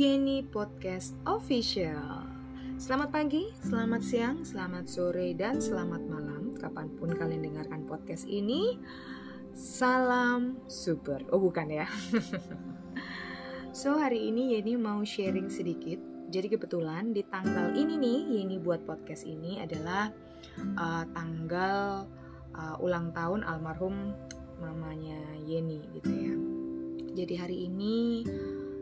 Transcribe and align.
Yeni 0.00 0.40
Podcast 0.40 1.12
Official. 1.28 2.24
Selamat 2.80 3.12
pagi, 3.12 3.52
selamat 3.60 4.00
siang, 4.00 4.40
selamat 4.48 4.88
sore, 4.88 5.36
dan 5.36 5.60
selamat 5.60 6.00
malam. 6.08 6.56
Kapan 6.56 6.88
pun 6.96 7.12
kalian 7.12 7.44
dengarkan 7.44 7.84
podcast 7.84 8.24
ini, 8.24 8.80
salam 9.52 10.56
super. 10.72 11.20
Oh 11.28 11.36
bukan 11.36 11.84
ya. 11.84 11.84
so 13.76 14.00
hari 14.00 14.32
ini 14.32 14.56
Yeni 14.56 14.80
mau 14.80 15.04
sharing 15.04 15.52
sedikit. 15.52 16.00
Jadi 16.32 16.48
kebetulan 16.48 17.12
di 17.12 17.20
tanggal 17.28 17.76
ini 17.76 18.00
nih 18.00 18.40
Yeni 18.40 18.56
buat 18.56 18.80
podcast 18.88 19.28
ini 19.28 19.60
adalah 19.60 20.08
uh, 20.80 21.04
tanggal 21.12 22.08
uh, 22.56 22.76
ulang 22.80 23.12
tahun 23.12 23.44
almarhum 23.44 24.16
mamanya 24.64 25.20
Yeni 25.44 25.84
gitu 25.92 26.08
ya. 26.08 26.34
Jadi 27.20 27.34
hari 27.36 27.68
ini 27.68 28.24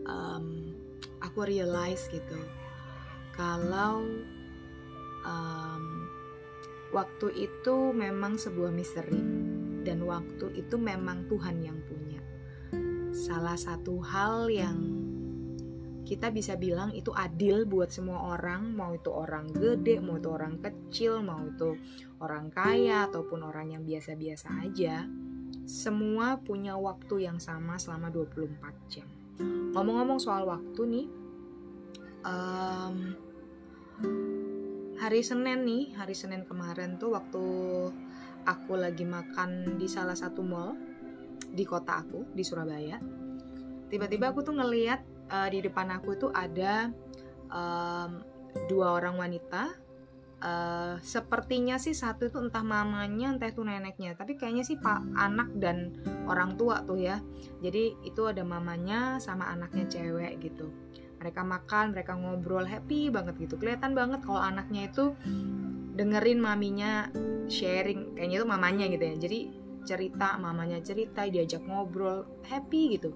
um, 0.06 0.67
aku 1.28 1.44
realize 1.44 2.08
gitu 2.08 2.40
kalau 3.36 4.02
um, 5.28 5.84
waktu 6.90 7.46
itu 7.48 7.92
memang 7.92 8.40
sebuah 8.40 8.72
misteri 8.72 9.20
dan 9.84 10.04
waktu 10.04 10.52
itu 10.58 10.76
memang 10.76 11.28
Tuhan 11.30 11.64
yang 11.64 11.78
punya. 11.86 12.20
Salah 13.14 13.56
satu 13.56 14.02
hal 14.04 14.52
yang 14.52 14.78
kita 16.04 16.32
bisa 16.32 16.56
bilang 16.56 16.92
itu 16.96 17.12
adil 17.12 17.68
buat 17.68 17.92
semua 17.92 18.36
orang, 18.36 18.72
mau 18.72 18.96
itu 18.96 19.12
orang 19.12 19.52
gede, 19.52 20.00
mau 20.00 20.16
itu 20.16 20.28
orang 20.32 20.56
kecil, 20.60 21.20
mau 21.20 21.44
itu 21.44 21.76
orang 22.24 22.48
kaya 22.48 23.04
ataupun 23.08 23.44
orang 23.44 23.76
yang 23.76 23.82
biasa-biasa 23.84 24.48
aja. 24.64 25.04
Semua 25.68 26.40
punya 26.40 26.74
waktu 26.76 27.28
yang 27.28 27.38
sama 27.38 27.76
selama 27.76 28.08
24 28.08 28.92
jam. 28.92 29.08
Ngomong-ngomong 29.76 30.18
soal 30.18 30.48
waktu 30.48 30.82
nih, 30.88 31.06
um, 32.24 32.96
hari 34.98 35.20
Senin 35.22 35.62
nih, 35.62 35.94
hari 35.94 36.16
Senin 36.16 36.42
kemarin 36.48 36.98
tuh 36.98 37.14
waktu 37.14 37.44
aku 38.48 38.80
lagi 38.80 39.04
makan 39.04 39.76
di 39.76 39.86
salah 39.86 40.16
satu 40.16 40.40
mall 40.40 40.74
di 41.52 41.64
kota 41.64 42.02
aku 42.02 42.32
di 42.32 42.42
Surabaya. 42.42 42.98
Tiba-tiba 43.88 44.32
aku 44.32 44.44
tuh 44.44 44.56
ngeliat 44.56 45.00
uh, 45.32 45.48
di 45.48 45.64
depan 45.64 45.88
aku 45.94 46.16
tuh 46.16 46.30
ada 46.32 46.92
um, 47.48 48.20
dua 48.68 48.98
orang 49.00 49.16
wanita. 49.16 49.87
Uh, 50.38 50.94
sepertinya 51.02 51.82
sih 51.82 51.98
satu 51.98 52.30
itu 52.30 52.38
entah 52.38 52.62
mamanya 52.62 53.34
entah 53.34 53.50
itu 53.50 53.66
neneknya. 53.66 54.14
Tapi 54.14 54.38
kayaknya 54.38 54.62
sih 54.62 54.78
pak 54.78 55.02
anak 55.18 55.50
dan 55.58 55.98
orang 56.30 56.54
tua 56.54 56.86
tuh 56.86 56.94
ya. 56.94 57.18
Jadi 57.58 57.98
itu 58.06 58.22
ada 58.22 58.46
mamanya 58.46 59.18
sama 59.18 59.50
anaknya 59.50 59.90
cewek 59.90 60.38
gitu. 60.38 60.70
Mereka 61.18 61.42
makan 61.42 61.90
mereka 61.90 62.14
ngobrol 62.14 62.62
happy 62.62 63.10
banget 63.10 63.34
gitu. 63.42 63.58
Kelihatan 63.58 63.98
banget 63.98 64.22
kalau 64.22 64.38
anaknya 64.38 64.86
itu 64.86 65.18
dengerin 65.98 66.38
maminya 66.38 67.10
sharing. 67.50 68.14
Kayaknya 68.14 68.36
itu 68.38 68.46
mamanya 68.46 68.84
gitu 68.86 69.04
ya. 69.10 69.16
Jadi 69.18 69.38
cerita 69.82 70.38
mamanya 70.38 70.78
cerita 70.86 71.26
diajak 71.26 71.66
ngobrol 71.66 72.46
happy 72.46 72.94
gitu. 72.94 73.10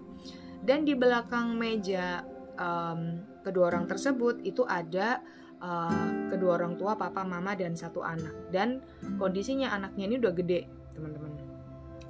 Dan 0.58 0.82
di 0.82 0.98
belakang 0.98 1.54
meja 1.54 2.26
um, 2.58 3.22
kedua 3.42 3.70
orang 3.74 3.86
tersebut 3.86 4.42
itu 4.42 4.66
ada 4.66 5.22
uh, 5.62 6.28
kedua 6.28 6.58
orang 6.58 6.74
tua 6.77 6.98
papa 6.98 7.22
mama 7.22 7.55
dan 7.55 7.78
satu 7.78 8.02
anak. 8.02 8.34
Dan 8.50 8.82
kondisinya 9.16 9.70
anaknya 9.72 10.05
ini 10.10 10.16
udah 10.18 10.32
gede 10.34 10.60
teman-teman. 10.92 11.32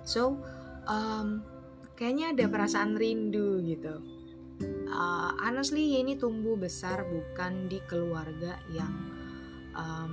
So 0.02 0.40
um, 0.88 1.44
kayaknya 1.94 2.34
ada 2.34 2.44
perasaan 2.48 2.96
rindu 2.96 3.60
gitu. 3.62 4.02
Uh, 4.92 5.32
honestly 5.42 5.98
ini 5.98 6.14
tumbuh 6.14 6.54
besar 6.54 7.02
bukan 7.06 7.66
di 7.66 7.82
keluarga 7.90 8.58
yang 8.70 8.92
um, 9.74 10.12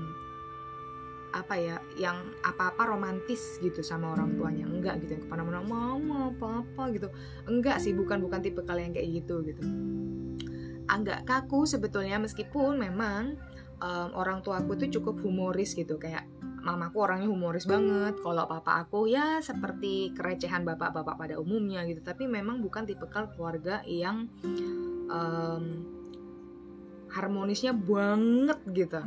apa 1.29 1.53
ya 1.61 1.77
yang 2.01 2.17
apa-apa 2.41 2.89
romantis 2.89 3.61
gitu 3.61 3.81
sama 3.85 4.13
orang 4.17 4.35
tuanya. 4.35 4.65
Enggak 4.65 5.01
gitu 5.05 5.17
yang 5.17 5.23
ke 5.25 5.29
mana-mana 5.29 5.61
mama 5.63 6.33
papa 6.37 6.89
gitu. 6.93 7.09
Enggak 7.45 7.81
sih 7.81 7.93
bukan 7.93 8.19
bukan 8.21 8.41
tipe 8.41 8.61
kalian 8.65 8.93
kayak 8.93 9.23
gitu 9.23 9.41
gitu 9.45 9.63
agak 10.89 11.23
kaku 11.29 11.69
sebetulnya 11.69 12.17
meskipun 12.17 12.81
memang 12.81 13.37
um, 13.79 14.09
orang 14.17 14.41
tua 14.41 14.59
aku 14.59 14.75
tuh 14.75 14.89
cukup 14.89 15.21
humoris 15.21 15.77
gitu. 15.77 16.01
Kayak 16.01 16.25
mamaku 16.65 17.05
orangnya 17.05 17.29
humoris 17.29 17.69
banget. 17.69 18.19
Kalau 18.19 18.45
papa 18.49 18.83
aku 18.83 19.07
ya 19.07 19.39
seperti 19.39 20.11
kerecehan 20.17 20.65
bapak-bapak 20.67 21.15
pada 21.15 21.35
umumnya 21.37 21.85
gitu. 21.87 22.01
Tapi 22.03 22.27
memang 22.27 22.59
bukan 22.59 22.83
tipe 22.89 23.05
keluarga 23.07 23.85
yang 23.85 24.27
um, 25.07 25.63
harmonisnya 27.13 27.71
banget 27.71 28.59
gitu. 28.73 29.01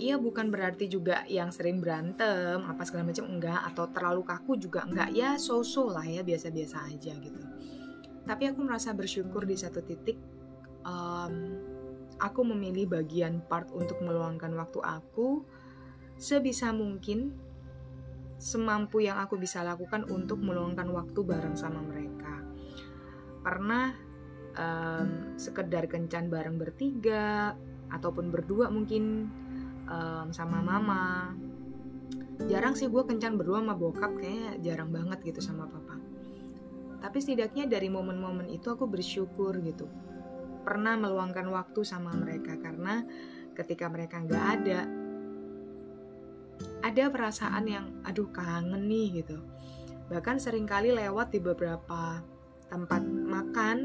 Iya 0.00 0.16
bukan 0.16 0.48
berarti 0.48 0.88
juga 0.88 1.28
yang 1.28 1.52
sering 1.52 1.84
berantem 1.84 2.64
apa 2.64 2.88
segala 2.88 3.12
macam 3.12 3.28
enggak. 3.28 3.60
Atau 3.68 3.92
terlalu 3.92 4.22
kaku 4.24 4.56
juga 4.56 4.88
enggak. 4.88 5.12
Ya 5.12 5.36
so-so 5.36 5.92
lah 5.92 6.06
ya 6.06 6.24
biasa-biasa 6.24 6.88
aja 6.88 7.12
gitu. 7.18 7.40
Tapi 8.24 8.46
aku 8.48 8.62
merasa 8.64 8.94
bersyukur 8.96 9.44
di 9.44 9.58
satu 9.58 9.84
titik 9.84 10.39
um, 10.84 11.34
aku 12.20 12.40
memilih 12.44 12.86
bagian 12.86 13.40
part 13.48 13.72
untuk 13.72 13.98
meluangkan 14.04 14.52
waktu 14.54 14.78
aku 14.84 15.42
sebisa 16.20 16.70
mungkin 16.76 17.32
semampu 18.40 19.04
yang 19.04 19.20
aku 19.20 19.36
bisa 19.40 19.64
lakukan 19.64 20.04
untuk 20.08 20.40
meluangkan 20.40 20.88
waktu 20.92 21.20
bareng 21.24 21.56
sama 21.56 21.80
mereka. 21.84 22.40
Pernah 23.40 23.92
um, 24.56 25.36
sekedar 25.36 25.88
kencan 25.88 26.28
bareng 26.28 26.56
bertiga 26.60 27.56
ataupun 27.92 28.28
berdua 28.32 28.68
mungkin 28.68 29.28
um, 29.88 30.28
sama 30.32 30.60
mama. 30.60 31.32
Jarang 32.48 32.72
sih 32.72 32.88
gue 32.88 33.04
kencan 33.04 33.36
berdua 33.36 33.60
sama 33.60 33.76
bokap 33.76 34.16
kayak 34.16 34.64
jarang 34.64 34.88
banget 34.88 35.20
gitu 35.24 35.44
sama 35.44 35.68
papa. 35.68 36.00
Tapi 37.00 37.16
setidaknya 37.20 37.68
dari 37.68 37.88
momen-momen 37.92 38.48
itu 38.48 38.72
aku 38.72 38.88
bersyukur 38.88 39.56
gitu 39.60 39.88
pernah 40.70 40.94
meluangkan 40.94 41.50
waktu 41.50 41.82
sama 41.82 42.14
mereka 42.14 42.54
karena 42.62 43.02
ketika 43.58 43.90
mereka 43.90 44.22
nggak 44.22 44.44
ada 44.54 44.80
ada 46.86 47.04
perasaan 47.10 47.66
yang 47.66 47.86
aduh 48.06 48.30
kangen 48.30 48.86
nih 48.86 49.26
gitu. 49.26 49.42
Bahkan 50.06 50.38
sering 50.38 50.70
kali 50.70 50.94
lewat 50.94 51.34
di 51.34 51.42
beberapa 51.42 52.22
tempat 52.70 53.02
makan 53.02 53.76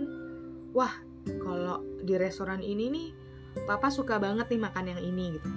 wah 0.78 0.94
kalau 1.42 1.82
di 2.06 2.14
restoran 2.22 2.62
ini 2.62 2.94
nih 2.94 3.08
papa 3.66 3.90
suka 3.90 4.22
banget 4.22 4.46
nih 4.54 4.62
makan 4.62 4.86
yang 4.94 5.02
ini 5.02 5.42
gitu. 5.42 5.50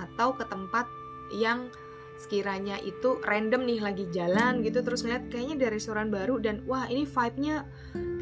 Atau 0.00 0.40
ke 0.40 0.48
tempat 0.48 0.88
yang 1.36 1.68
sekiranya 2.14 2.78
itu 2.80 3.18
random 3.26 3.66
nih 3.66 3.80
lagi 3.82 4.04
jalan 4.14 4.62
gitu 4.62 4.80
terus 4.86 5.02
ngeliat 5.02 5.26
kayaknya 5.28 5.66
dari 5.66 5.82
restoran 5.82 6.08
baru 6.14 6.38
dan 6.38 6.62
wah 6.64 6.86
ini 6.86 7.02
vibe-nya 7.02 7.66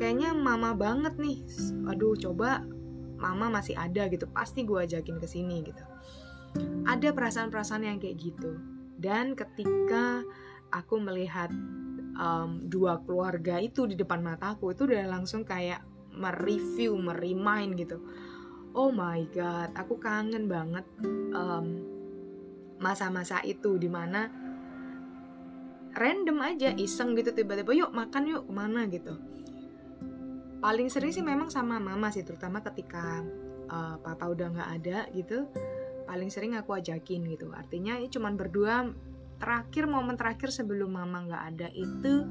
kayaknya 0.00 0.32
mama 0.32 0.72
banget 0.72 1.14
nih. 1.20 1.44
Aduh 1.92 2.16
coba 2.16 2.64
mama 3.20 3.52
masih 3.52 3.76
ada 3.76 4.08
gitu. 4.08 4.26
Pasti 4.32 4.64
gue 4.64 4.82
ajakin 4.82 5.20
ke 5.20 5.26
sini 5.28 5.62
gitu. 5.62 5.84
Ada 6.88 7.12
perasaan-perasaan 7.14 7.86
yang 7.86 8.00
kayak 8.00 8.18
gitu. 8.18 8.58
Dan 8.98 9.36
ketika 9.36 10.24
aku 10.72 10.98
melihat 10.98 11.52
um, 12.16 12.66
dua 12.66 12.98
keluarga 13.04 13.60
itu 13.60 13.84
di 13.84 13.94
depan 13.94 14.24
mataku 14.24 14.72
itu 14.72 14.88
udah 14.88 15.04
langsung 15.06 15.44
kayak 15.44 15.84
mereview, 16.12 16.96
meremind 16.96 17.76
gitu. 17.76 18.00
Oh 18.72 18.88
my 18.88 19.28
god 19.36 19.68
aku 19.76 20.00
kangen 20.00 20.48
banget 20.48 20.84
masa-masa 22.82 23.38
itu 23.46 23.78
di 23.78 23.86
mana 23.86 24.26
random 25.94 26.38
aja 26.42 26.74
iseng 26.74 27.14
gitu 27.14 27.30
tiba-tiba 27.30 27.72
yuk 27.72 27.90
makan 27.94 28.22
yuk 28.26 28.42
ke 28.48 28.52
mana? 28.52 28.90
gitu. 28.90 29.14
Paling 30.58 30.90
sering 30.90 31.14
sih 31.14 31.22
memang 31.22 31.50
sama 31.50 31.78
mama 31.78 32.10
sih 32.10 32.26
terutama 32.26 32.62
ketika 32.62 33.22
uh, 33.70 33.96
papa 34.02 34.30
udah 34.30 34.46
nggak 34.50 34.70
ada 34.82 34.98
gitu 35.14 35.46
paling 36.06 36.28
sering 36.28 36.58
aku 36.58 36.74
ajakin 36.74 37.22
gitu. 37.30 37.50
Artinya 37.54 37.98
ini 37.98 38.10
cuman 38.10 38.34
berdua 38.34 38.90
terakhir 39.38 39.90
momen 39.90 40.14
terakhir 40.14 40.54
sebelum 40.54 40.94
mama 40.94 41.26
nggak 41.26 41.44
ada 41.54 41.68
itu 41.74 42.26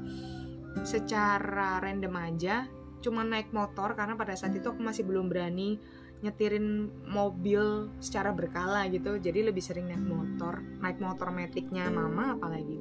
secara 0.80 1.76
random 1.84 2.14
aja 2.16 2.64
cuman 3.04 3.34
naik 3.34 3.52
motor 3.52 3.92
karena 3.92 4.16
pada 4.16 4.32
saat 4.32 4.56
itu 4.56 4.64
aku 4.64 4.80
masih 4.80 5.04
belum 5.04 5.28
berani 5.28 5.76
nyetirin 6.22 6.88
mobil 7.10 7.90
secara 7.98 8.30
berkala 8.30 8.86
gitu. 8.88 9.18
Jadi 9.18 9.50
lebih 9.50 9.60
sering 9.60 9.90
naik 9.90 10.06
motor 10.06 10.62
naik 10.80 10.98
motor 11.02 11.34
metiknya 11.34 11.90
mama 11.90 12.38
apalagi. 12.38 12.78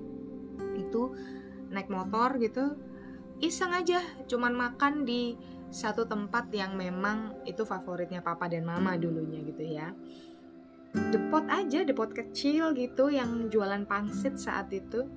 Itu 0.78 1.18
naik 1.74 1.90
motor 1.90 2.38
gitu 2.38 2.78
iseng 3.42 3.74
aja 3.74 4.00
cuman 4.30 4.54
makan 4.54 5.02
di 5.04 5.34
satu 5.74 6.06
tempat 6.06 6.54
yang 6.54 6.78
memang 6.78 7.42
itu 7.50 7.66
favoritnya 7.66 8.22
papa 8.22 8.46
dan 8.46 8.64
mama 8.70 8.96
dulunya 8.96 9.42
gitu 9.42 9.64
ya. 9.66 9.90
Depot 10.92 11.48
aja 11.50 11.82
depot 11.88 12.12
kecil 12.12 12.76
gitu 12.78 13.10
yang 13.10 13.50
jualan 13.50 13.88
pangsit 13.90 14.38
saat 14.38 14.70
itu. 14.70 15.10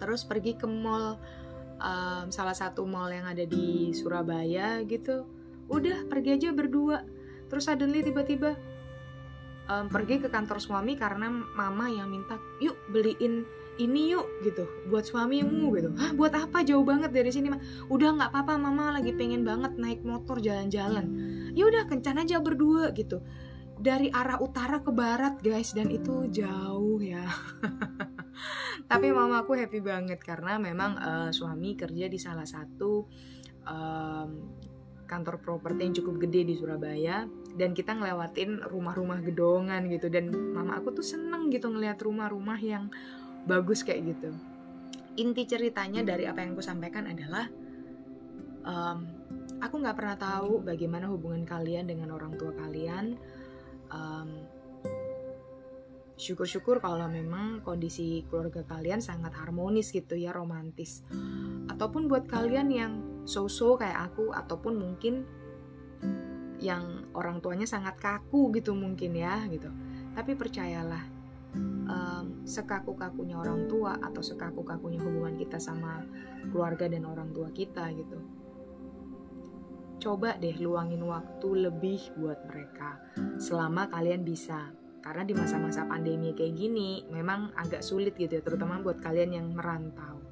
Terus 0.00 0.24
pergi 0.26 0.56
ke 0.56 0.66
mall 0.66 1.20
um, 1.78 2.26
salah 2.32 2.56
satu 2.56 2.88
mall 2.88 3.12
yang 3.12 3.28
ada 3.28 3.44
di 3.44 3.92
Surabaya 3.94 4.82
gitu. 4.88 5.28
Udah 5.68 6.08
pergi 6.08 6.40
aja 6.40 6.50
berdua 6.50 7.04
terus 7.48 7.66
suddenly 7.66 8.04
tiba-tiba 8.04 8.56
um, 9.68 9.86
pergi 9.92 10.24
ke 10.24 10.28
kantor 10.32 10.58
suami 10.58 10.96
karena 10.96 11.28
mama 11.30 11.92
yang 11.92 12.08
minta 12.08 12.40
yuk 12.58 12.76
beliin 12.88 13.44
ini 13.78 14.10
yuk 14.10 14.26
gitu. 14.42 14.66
Buat 14.90 15.06
suamimu 15.06 15.70
gitu. 15.78 15.90
Ah 15.96 16.10
buat 16.10 16.34
apa? 16.34 16.66
Jauh 16.66 16.82
banget 16.82 17.14
dari 17.14 17.30
sini 17.30 17.48
mah 17.54 17.62
udah 17.86 18.18
nggak 18.18 18.30
apa-apa 18.34 18.54
mama 18.58 18.90
lagi 18.98 19.14
pengen 19.14 19.46
banget 19.46 19.78
naik 19.78 20.02
motor 20.02 20.42
jalan-jalan. 20.42 21.06
Ya 21.54 21.64
udah 21.64 21.86
kencan 21.86 22.18
aja 22.18 22.42
berdua 22.42 22.90
gitu. 22.92 23.22
Dari 23.78 24.10
arah 24.10 24.42
utara 24.42 24.82
ke 24.82 24.90
barat 24.90 25.38
guys 25.38 25.70
dan 25.70 25.94
itu 25.94 26.26
jauh 26.26 26.98
ya. 26.98 27.22
Tapi 28.90 29.06
mama 29.14 29.46
aku 29.46 29.54
happy 29.54 29.78
banget 29.78 30.18
karena 30.18 30.58
memang 30.58 30.98
uh, 30.98 31.30
suami 31.30 31.78
kerja 31.78 32.10
di 32.10 32.18
salah 32.18 32.46
satu 32.46 33.06
um, 33.62 34.30
kantor 35.08 35.40
properti 35.40 35.88
yang 35.88 35.94
cukup 35.96 36.28
gede 36.28 36.52
di 36.52 36.54
Surabaya 36.54 37.24
dan 37.56 37.72
kita 37.72 37.96
ngelewatin 37.96 38.62
rumah-rumah 38.68 39.24
gedongan 39.24 39.88
gitu. 39.88 40.12
Dan 40.12 40.30
mama 40.52 40.76
aku 40.76 41.00
tuh 41.00 41.06
seneng 41.06 41.48
gitu 41.48 41.72
ngeliat 41.72 41.96
rumah-rumah 41.98 42.60
yang 42.60 42.92
bagus 43.48 43.80
kayak 43.80 44.14
gitu. 44.14 44.30
Inti 45.18 45.48
ceritanya 45.48 46.04
dari 46.04 46.28
apa 46.28 46.44
yang 46.44 46.54
aku 46.54 46.62
sampaikan 46.62 47.08
adalah 47.08 47.48
um, 48.62 48.98
aku 49.58 49.74
nggak 49.80 49.96
pernah 49.96 50.16
tahu 50.20 50.62
bagaimana 50.62 51.10
hubungan 51.10 51.42
kalian 51.42 51.88
dengan 51.88 52.14
orang 52.14 52.36
tua 52.36 52.54
kalian. 52.54 53.16
Um, 53.88 54.44
syukur-syukur 56.18 56.82
kalau 56.82 57.06
memang 57.06 57.62
kondisi 57.62 58.26
keluarga 58.26 58.66
kalian 58.66 58.98
sangat 58.98 59.32
harmonis 59.38 59.94
gitu 59.94 60.18
ya 60.18 60.34
romantis. 60.34 61.06
Ataupun 61.70 62.10
buat 62.10 62.26
kalian 62.26 62.68
yang 62.68 62.92
so-so 63.24 63.78
kayak 63.78 64.12
aku 64.12 64.30
ataupun 64.34 64.74
mungkin 64.78 65.26
yang 66.58 67.06
orang 67.14 67.38
tuanya 67.38 67.66
sangat 67.66 67.98
kaku 68.02 68.50
gitu 68.54 68.74
mungkin 68.74 69.14
ya 69.14 69.46
gitu. 69.46 69.70
Tapi 70.12 70.34
percayalah 70.34 71.04
um, 71.86 72.42
sekaku-kakunya 72.42 73.38
orang 73.38 73.70
tua 73.70 73.94
atau 73.98 74.20
sekaku-kakunya 74.20 74.98
hubungan 74.98 75.38
kita 75.38 75.62
sama 75.62 76.02
keluarga 76.50 76.90
dan 76.90 77.06
orang 77.06 77.30
tua 77.30 77.48
kita 77.54 77.86
gitu 77.94 78.38
coba 79.98 80.38
deh 80.38 80.54
luangin 80.62 81.02
waktu 81.02 81.68
lebih 81.68 82.00
buat 82.16 82.38
mereka 82.46 83.02
selama 83.36 83.90
kalian 83.90 84.22
bisa. 84.22 84.70
Karena 84.98 85.22
di 85.26 85.34
masa-masa 85.34 85.86
pandemi 85.86 86.34
kayak 86.34 86.54
gini 86.58 87.06
memang 87.10 87.54
agak 87.54 87.82
sulit 87.82 88.14
gitu 88.18 88.38
ya 88.38 88.42
terutama 88.42 88.82
buat 88.82 88.98
kalian 89.02 89.30
yang 89.34 89.46
merantau. 89.54 90.22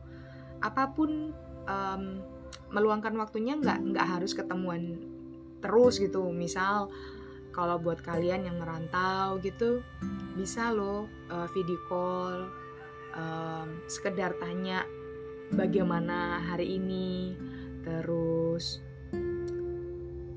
Apa 0.63 0.91
pun 0.95 1.35
um, 1.67 2.03
meluangkan 2.71 3.15
waktunya 3.17 3.57
nggak 3.57 3.95
nggak 3.95 4.07
harus 4.07 4.33
ketemuan 4.33 5.01
terus 5.61 5.99
gitu. 5.99 6.31
Misal 6.31 6.91
kalau 7.51 7.81
buat 7.81 8.05
kalian 8.05 8.45
yang 8.45 8.61
merantau 8.61 9.41
gitu 9.41 9.81
bisa 10.37 10.69
loh 10.71 11.09
uh, 11.33 11.49
video 11.57 11.81
call 11.89 12.53
um, 13.17 13.81
sekedar 13.89 14.37
tanya 14.37 14.85
bagaimana 15.53 16.45
hari 16.45 16.77
ini. 16.77 17.33
Terus 17.87 18.83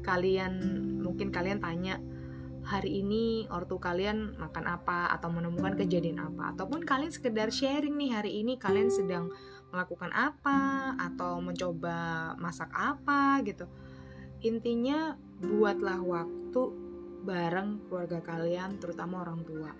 kalian 0.05 0.53
mungkin 1.03 1.29
kalian 1.29 1.61
tanya 1.61 2.01
hari 2.69 3.01
ini 3.01 3.49
ortu 3.49 3.81
kalian 3.81 4.37
makan 4.37 4.69
apa 4.69 5.09
atau 5.09 5.33
menemukan 5.33 5.73
kejadian 5.73 6.21
apa? 6.21 6.53
Ataupun 6.53 6.85
kalian 6.85 7.09
sekedar 7.09 7.49
sharing 7.49 7.97
nih 7.97 8.13
hari 8.13 8.45
ini 8.45 8.61
kalian 8.61 8.93
sedang 8.93 9.33
melakukan 9.73 10.13
apa 10.13 10.93
atau 11.01 11.41
mencoba 11.41 12.33
masak 12.37 12.69
apa 12.69 13.41
gitu. 13.41 13.65
Intinya 14.45 15.17
buatlah 15.41 15.99
waktu 16.05 16.61
bareng 17.25 17.89
keluarga 17.89 18.21
kalian 18.21 18.77
terutama 18.77 19.25
orang 19.25 19.41
tua. 19.41 19.71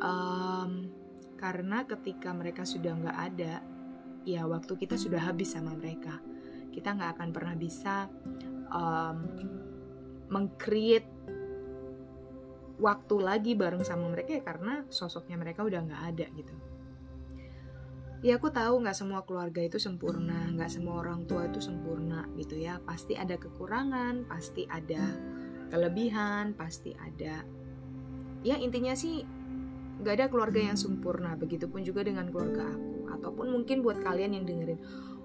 Um, 0.00 0.88
karena 1.36 1.84
ketika 1.90 2.30
mereka 2.30 2.62
sudah 2.62 2.94
nggak 2.96 3.18
ada 3.18 3.54
ya 4.22 4.46
waktu 4.46 4.78
kita 4.78 4.94
sudah 4.94 5.26
habis 5.26 5.58
sama 5.58 5.74
mereka. 5.74 6.22
Kita 6.70 6.94
nggak 6.94 7.18
akan 7.18 7.28
pernah 7.34 7.54
bisa 7.58 8.06
um, 8.70 9.18
mengcreate 10.30 11.19
waktu 12.80 13.14
lagi 13.20 13.52
bareng 13.54 13.84
sama 13.84 14.08
mereka 14.08 14.34
ya 14.34 14.42
karena 14.42 14.82
sosoknya 14.88 15.36
mereka 15.36 15.62
udah 15.62 15.80
nggak 15.84 16.02
ada 16.14 16.26
gitu. 16.34 16.54
Ya 18.20 18.36
aku 18.36 18.52
tahu 18.52 18.84
nggak 18.84 18.96
semua 18.96 19.24
keluarga 19.24 19.64
itu 19.64 19.80
sempurna, 19.80 20.52
nggak 20.52 20.68
semua 20.68 21.00
orang 21.00 21.24
tua 21.24 21.48
itu 21.48 21.60
sempurna 21.60 22.28
gitu 22.36 22.56
ya. 22.56 22.80
Pasti 22.84 23.16
ada 23.16 23.36
kekurangan, 23.36 24.28
pasti 24.28 24.68
ada 24.68 25.16
kelebihan, 25.72 26.52
pasti 26.52 26.92
ada. 26.96 27.44
Ya 28.44 28.60
intinya 28.60 28.92
sih 28.92 29.24
nggak 30.04 30.14
ada 30.16 30.26
keluarga 30.28 30.60
yang 30.72 30.76
sempurna. 30.76 31.36
Begitupun 31.36 31.80
juga 31.80 32.04
dengan 32.04 32.28
keluarga 32.28 32.68
aku. 32.68 33.08
Ataupun 33.20 33.52
mungkin 33.52 33.84
buat 33.84 34.00
kalian 34.00 34.36
yang 34.36 34.44
dengerin, 34.48 34.80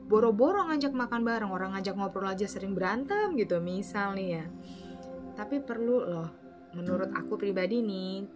boro-boro 0.05 0.69
ngajak 0.69 0.93
makan 0.93 1.25
bareng 1.25 1.49
orang 1.49 1.73
ngajak 1.73 1.97
ngobrol 1.97 2.29
aja 2.29 2.45
sering 2.45 2.77
berantem 2.77 3.33
gitu 3.33 3.57
misal 3.57 4.13
nih 4.13 4.41
ya 4.41 4.45
tapi 5.33 5.59
perlu 5.59 5.97
loh 6.05 6.44
menurut 6.75 7.09
aku 7.15 7.39
pribadi 7.39 7.79
nih 7.81 8.27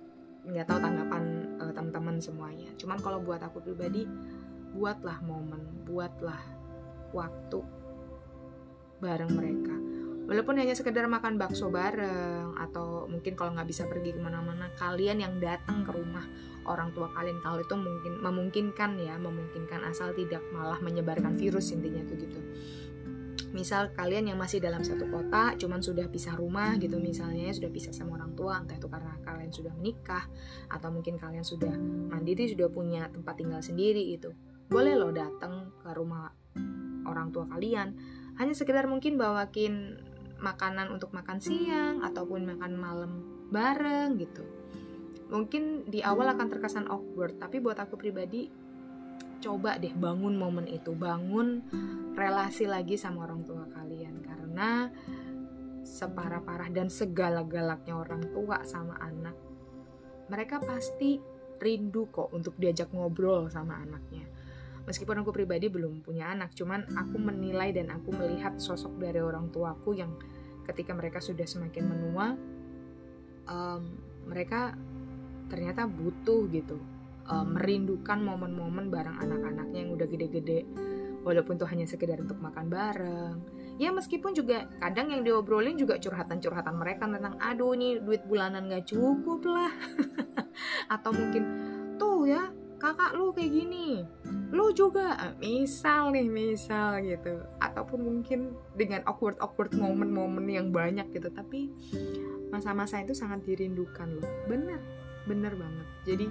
nggak 0.49 0.65
tahu 0.65 0.79
tanggapan 0.79 1.23
uh, 1.59 1.71
teman-teman 1.75 2.17
semuanya. 2.23 2.71
Cuman 2.79 2.97
kalau 3.03 3.19
buat 3.19 3.43
aku 3.43 3.59
pribadi 3.59 4.07
buatlah 4.73 5.19
momen 5.25 5.83
buatlah 5.83 6.39
waktu 7.11 7.59
bareng 9.03 9.31
mereka. 9.35 9.75
Walaupun 10.29 10.61
hanya 10.61 10.77
sekedar 10.77 11.09
makan 11.09 11.41
bakso 11.41 11.73
bareng 11.73 12.53
atau 12.53 13.09
mungkin 13.09 13.33
kalau 13.33 13.57
nggak 13.57 13.65
bisa 13.65 13.89
pergi 13.89 14.13
ke 14.13 14.21
mana-mana 14.21 14.69
kalian 14.77 15.25
yang 15.25 15.33
datang 15.41 15.81
ke 15.81 15.89
rumah 15.89 16.21
orang 16.69 16.93
tua 16.93 17.09
kalian 17.17 17.41
kalau 17.41 17.57
itu 17.57 17.73
mungkin 17.73 18.21
memungkinkan 18.21 18.93
ya 19.01 19.17
memungkinkan 19.17 19.81
asal 19.89 20.13
tidak 20.13 20.45
malah 20.53 20.77
menyebarkan 20.85 21.33
virus 21.33 21.73
intinya 21.73 22.05
tuh 22.05 22.17
gitu 22.21 22.39
misal 23.49 23.89
kalian 23.97 24.29
yang 24.29 24.37
masih 24.37 24.61
dalam 24.61 24.85
satu 24.85 25.09
kota 25.09 25.57
cuman 25.57 25.81
sudah 25.81 26.05
pisah 26.07 26.37
rumah 26.37 26.77
gitu 26.77 27.01
misalnya 27.01 27.49
sudah 27.49 27.69
pisah 27.73 27.93
sama 27.93 28.17
orang 28.21 28.37
tua 28.37 28.61
entah 28.61 28.77
itu 28.77 28.85
karena 28.85 29.17
kalian 29.25 29.51
sudah 29.51 29.73
menikah 29.73 30.25
atau 30.69 30.89
mungkin 30.93 31.17
kalian 31.17 31.41
sudah 31.41 31.73
mandiri 32.13 32.45
sudah 32.45 32.69
punya 32.69 33.09
tempat 33.09 33.35
tinggal 33.41 33.61
sendiri 33.61 34.13
itu 34.13 34.29
boleh 34.69 34.93
loh 34.93 35.09
datang 35.09 35.73
ke 35.81 35.89
rumah 35.97 36.29
orang 37.09 37.33
tua 37.33 37.49
kalian 37.49 37.97
hanya 38.37 38.53
sekedar 38.53 38.85
mungkin 38.85 39.17
bawakin 39.17 39.99
makanan 40.39 40.89
untuk 40.89 41.11
makan 41.11 41.43
siang 41.43 41.99
ataupun 42.01 42.47
makan 42.47 42.73
malam 42.79 43.11
bareng 43.51 44.15
gitu. 44.17 44.43
Mungkin 45.29 45.85
di 45.85 46.01
awal 46.01 46.33
akan 46.33 46.47
terkesan 46.49 46.89
awkward, 46.89 47.37
tapi 47.37 47.61
buat 47.61 47.77
aku 47.77 47.99
pribadi 47.99 48.49
coba 49.39 49.79
deh 49.79 49.91
bangun 49.95 50.35
momen 50.35 50.67
itu, 50.67 50.91
bangun 50.93 51.63
relasi 52.13 52.67
lagi 52.67 52.99
sama 52.99 53.25
orang 53.25 53.41
tua 53.47 53.65
kalian. 53.71 54.21
Karena 54.21 54.91
separah-parah 55.83 56.69
dan 56.69 56.91
segala-galaknya 56.91 57.95
orang 57.95 58.23
tua 58.35 58.61
sama 58.67 58.99
anak, 58.99 59.35
mereka 60.29 60.61
pasti 60.61 61.17
rindu 61.59 62.07
kok 62.11 62.31
untuk 62.31 62.55
diajak 62.55 62.91
ngobrol 62.95 63.51
sama 63.51 63.79
anaknya. 63.79 64.23
Meskipun 64.87 65.21
aku 65.21 65.29
pribadi 65.29 65.69
belum 65.69 66.01
punya 66.01 66.33
anak 66.33 66.57
cuman 66.57 66.81
aku 66.97 67.21
menilai 67.21 67.69
dan 67.69 67.93
aku 67.93 68.09
melihat 68.09 68.57
sosok 68.57 68.97
dari 68.97 69.21
orang 69.21 69.53
tuaku 69.53 69.93
yang 69.93 70.17
ketika 70.65 70.97
mereka 70.97 71.21
sudah 71.21 71.45
semakin 71.45 71.85
menua 71.85 72.33
um, 73.49 73.83
mereka 74.25 74.73
ternyata 75.49 75.85
butuh 75.89 76.45
gitu 76.53 76.77
um, 77.29 77.55
merindukan 77.55 78.19
momen-momen 78.19 78.89
bareng 78.89 79.17
anak-anaknya 79.21 79.79
yang 79.85 79.91
udah 79.95 80.07
gede-gede. 80.09 80.65
Walaupun 81.23 81.59
tuh 81.59 81.69
hanya 81.69 81.85
sekedar 81.85 82.19
untuk 82.19 82.41
makan 82.41 82.67
bareng. 82.67 83.35
Ya 83.79 83.95
meskipun 83.95 84.35
juga 84.35 84.67
kadang 84.83 85.11
yang 85.13 85.23
diobrolin 85.23 85.79
juga 85.79 85.95
curhatan-curhatan 85.95 86.75
mereka 86.75 87.07
tentang 87.07 87.39
aduh 87.39 87.71
ini 87.75 87.99
duit 88.03 88.27
bulanan 88.27 88.67
gak 88.67 88.91
cukup 88.91 89.43
lah. 89.47 89.71
Atau 90.93 91.15
mungkin 91.15 91.43
tuh 91.95 92.27
ya 92.27 92.51
kakak 92.79 93.11
lu 93.19 93.35
kayak 93.35 93.51
gini. 93.51 94.03
Lu 94.55 94.71
juga. 94.71 95.19
Ah, 95.19 95.33
misal 95.37 96.15
nih 96.15 96.31
misal 96.31 97.03
gitu. 97.03 97.43
Ataupun 97.59 97.99
mungkin 97.99 98.55
dengan 98.73 99.03
awkward 99.05 99.35
awkward 99.43 99.75
momen-momen 99.75 100.47
yang 100.47 100.71
banyak 100.71 101.11
gitu. 101.11 101.27
Tapi 101.29 101.69
masa-masa 102.49 103.03
itu 103.03 103.11
sangat 103.11 103.43
dirindukan 103.43 104.07
loh. 104.17 104.27
Bener 104.47 104.79
bener 105.27 105.53
banget. 105.53 105.87
Jadi 106.07 106.27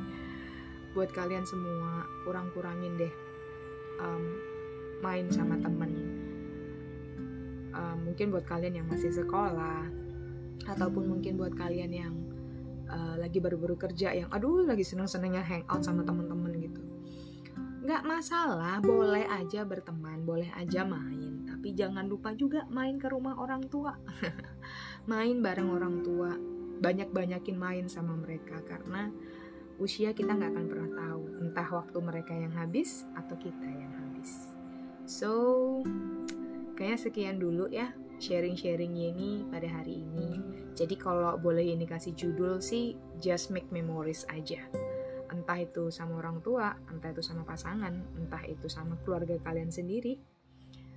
buat 0.99 1.15
kalian 1.15 1.47
semua 1.47 2.03
kurang-kurangin 2.27 2.99
deh 2.99 3.15
um, 4.03 4.23
main 4.99 5.31
sama 5.31 5.55
temen. 5.63 5.95
Um, 7.71 8.11
mungkin 8.11 8.35
buat 8.35 8.43
kalian 8.43 8.83
yang 8.83 8.87
masih 8.91 9.15
sekolah 9.15 9.87
ataupun 10.67 11.07
mungkin 11.07 11.39
buat 11.39 11.55
kalian 11.55 11.95
yang 11.95 12.15
uh, 12.91 13.15
lagi 13.15 13.39
baru-baru 13.39 13.79
kerja 13.79 14.11
yang 14.11 14.27
aduh 14.35 14.67
lagi 14.67 14.83
seneng-senengnya 14.83 15.47
hangout 15.47 15.87
sama 15.87 16.03
temen-temen 16.03 16.51
gitu. 16.67 16.83
Nggak 17.87 18.03
masalah 18.03 18.83
boleh 18.83 19.23
aja 19.31 19.63
berteman 19.63 20.27
boleh 20.27 20.51
aja 20.59 20.83
main 20.83 21.47
tapi 21.47 21.79
jangan 21.79 22.11
lupa 22.11 22.35
juga 22.35 22.67
main 22.75 22.99
ke 22.99 23.07
rumah 23.07 23.39
orang 23.39 23.67
tua. 23.67 23.91
Main 25.11 25.43
bareng 25.43 25.75
orang 25.75 26.07
tua. 26.07 26.31
Banyak-banyakin 26.79 27.59
main 27.59 27.91
sama 27.91 28.15
mereka 28.15 28.63
karena 28.63 29.11
usia 29.79 30.11
kita 30.11 30.35
nggak 30.35 30.51
akan 30.55 30.67
pernah 30.67 30.91
tahu 30.95 31.23
entah 31.39 31.69
waktu 31.71 31.99
mereka 32.03 32.35
yang 32.35 32.51
habis 32.55 33.07
atau 33.15 33.39
kita 33.39 33.67
yang 33.67 33.95
habis. 33.95 34.55
So 35.07 35.31
kayaknya 36.75 36.99
sekian 36.99 37.37
dulu 37.39 37.71
ya 37.71 37.95
sharing-sharing 38.19 38.95
ini 38.99 39.47
pada 39.47 39.71
hari 39.71 40.03
ini. 40.03 40.43
Jadi 40.75 40.95
kalau 40.99 41.39
boleh 41.39 41.75
ini 41.75 41.87
kasih 41.87 42.15
judul 42.15 42.59
sih 42.59 42.99
just 43.23 43.55
make 43.55 43.71
memories 43.71 44.27
aja. 44.35 44.63
Entah 45.31 45.59
itu 45.63 45.95
sama 45.95 46.19
orang 46.19 46.43
tua 46.43 46.75
entah 46.91 47.15
itu 47.15 47.23
sama 47.23 47.47
pasangan 47.47 47.95
entah 48.19 48.43
itu 48.47 48.67
sama 48.67 48.99
keluarga 49.07 49.39
kalian 49.47 49.71
sendiri. 49.71 50.19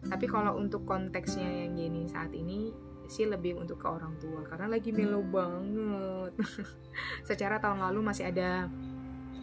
Tapi 0.01 0.25
kalau 0.25 0.57
untuk 0.57 0.89
konteksnya 0.89 1.45
yang 1.45 1.77
gini 1.77 2.09
saat 2.09 2.33
ini 2.33 2.73
sih 3.11 3.27
lebih 3.27 3.59
untuk 3.59 3.83
ke 3.83 3.87
orang 3.91 4.15
tua 4.17 4.47
karena 4.47 4.71
lagi 4.71 4.95
melo 4.95 5.19
banget. 5.19 6.31
Secara 7.29 7.59
tahun 7.59 7.83
lalu 7.83 7.99
masih 7.99 8.31
ada 8.31 8.71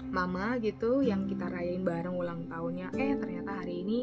mama 0.09 0.57
gitu 0.65 1.05
yang 1.05 1.29
kita 1.29 1.53
rayain 1.53 1.85
bareng 1.85 2.17
ulang 2.17 2.49
tahunnya. 2.49 2.97
Eh 2.97 3.13
ternyata 3.21 3.61
hari 3.61 3.85
ini 3.85 3.99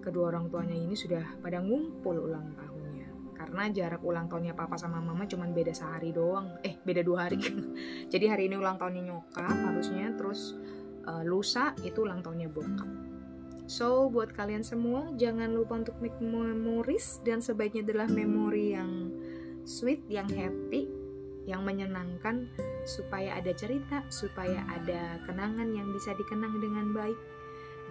kedua 0.00 0.32
orang 0.32 0.48
tuanya 0.48 0.74
ini 0.74 0.96
sudah 0.96 1.38
pada 1.44 1.60
ngumpul 1.60 2.16
ulang 2.16 2.56
tahunnya. 2.56 3.36
Karena 3.36 3.68
jarak 3.68 4.00
ulang 4.00 4.32
tahunnya 4.32 4.56
papa 4.56 4.80
sama 4.80 5.04
mama 5.04 5.28
cuman 5.28 5.52
beda 5.52 5.76
sehari 5.76 6.16
doang. 6.16 6.56
Eh 6.64 6.80
beda 6.80 7.04
dua 7.04 7.28
hari. 7.28 7.36
Jadi 8.12 8.24
hari 8.32 8.48
ini 8.48 8.56
ulang 8.56 8.80
tahunnya 8.80 9.12
nyokap 9.12 9.56
harusnya 9.60 10.08
terus 10.16 10.56
uh, 11.04 11.20
lusa 11.20 11.76
itu 11.84 12.00
ulang 12.00 12.24
tahunnya 12.24 12.48
bokap 12.48 13.01
So, 13.70 14.10
buat 14.10 14.34
kalian 14.34 14.66
semua, 14.66 15.10
jangan 15.16 15.54
lupa 15.54 15.78
untuk 15.80 15.96
make 16.02 16.18
memories 16.18 17.22
dan 17.22 17.38
sebaiknya 17.38 17.86
adalah 17.86 18.08
memori 18.10 18.74
yang 18.74 19.10
sweet, 19.62 20.02
yang 20.10 20.26
happy, 20.26 20.90
yang 21.46 21.62
menyenangkan 21.66 22.50
supaya 22.86 23.38
ada 23.38 23.54
cerita, 23.54 24.02
supaya 24.10 24.62
ada 24.66 25.18
kenangan 25.26 25.70
yang 25.74 25.90
bisa 25.94 26.14
dikenang 26.14 26.58
dengan 26.58 26.90
baik 26.94 27.18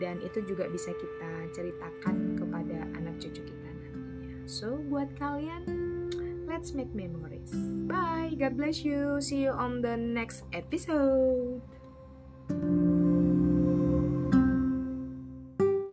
dan 0.01 0.17
itu 0.25 0.41
juga 0.43 0.65
bisa 0.67 0.91
kita 0.97 1.31
ceritakan 1.53 2.35
kepada 2.35 2.77
anak 2.97 3.21
cucu 3.21 3.45
kita 3.45 3.69
nantinya. 3.69 4.49
So, 4.49 4.81
buat 4.89 5.13
kalian, 5.15 5.63
let's 6.49 6.73
make 6.73 6.89
memories. 6.91 7.53
Bye, 7.85 8.33
God 8.33 8.57
bless 8.57 8.81
you. 8.81 9.21
See 9.21 9.45
you 9.45 9.53
on 9.53 9.85
the 9.85 9.95
next 9.95 10.43
episode. 10.51 11.61